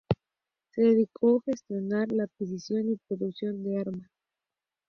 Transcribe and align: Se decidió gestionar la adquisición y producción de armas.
Se 0.71 0.81
decidió 0.81 1.41
gestionar 1.45 2.11
la 2.11 2.23
adquisición 2.23 2.89
y 2.89 2.97
producción 3.07 3.63
de 3.63 3.81
armas. 3.81 4.09